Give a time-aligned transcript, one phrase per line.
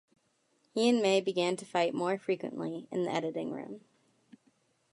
[0.73, 3.81] He and May began to fight more frequently in the editing room.